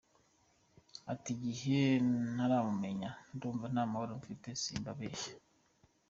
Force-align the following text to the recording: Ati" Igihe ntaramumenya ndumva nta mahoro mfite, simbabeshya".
Ati" 1.11 1.29
Igihe 1.35 1.79
ntaramumenya 2.33 3.09
ndumva 3.35 3.65
nta 3.73 3.83
mahoro 3.91 4.11
mfite, 4.21 4.47
simbabeshya". 4.61 5.33